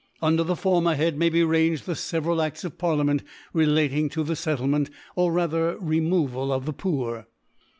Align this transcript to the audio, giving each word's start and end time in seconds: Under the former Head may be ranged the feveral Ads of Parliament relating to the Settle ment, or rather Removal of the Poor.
Under 0.19 0.43
the 0.43 0.55
former 0.55 0.95
Head 0.95 1.15
may 1.19 1.29
be 1.29 1.43
ranged 1.43 1.85
the 1.85 1.91
feveral 1.93 2.41
Ads 2.43 2.65
of 2.65 2.79
Parliament 2.79 3.21
relating 3.53 4.09
to 4.09 4.23
the 4.23 4.35
Settle 4.35 4.65
ment, 4.65 4.89
or 5.15 5.31
rather 5.31 5.77
Removal 5.79 6.51
of 6.51 6.65
the 6.65 6.73
Poor. 6.73 7.27